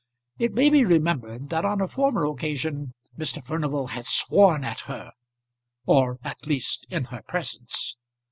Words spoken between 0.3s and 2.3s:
It may be remembered that on a former